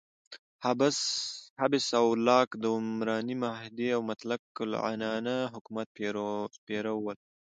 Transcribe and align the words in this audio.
هابس 1.59 1.85
او 1.99 2.07
لاک 2.27 2.49
د 2.61 2.63
عمراني 2.75 3.35
معاهدې 3.43 3.87
او 3.95 4.01
مطلق 4.11 4.41
العنانه 4.67 5.35
حکومت 5.53 5.87
پیر 6.69 6.85
ول. 7.05 7.17